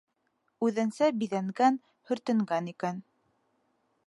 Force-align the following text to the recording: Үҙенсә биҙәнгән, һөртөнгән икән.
Үҙенсә 0.67 1.09
биҙәнгән, 1.23 1.79
һөртөнгән 2.11 2.73
икән. 2.75 3.03